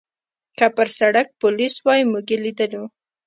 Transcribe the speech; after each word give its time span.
که 0.57 0.65
پر 0.75 0.87
سړک 0.99 1.27
پولیس 1.41 1.73
وای، 1.85 2.01
موږ 2.11 2.25
یې 2.31 2.37
لیدلو. 2.43 2.83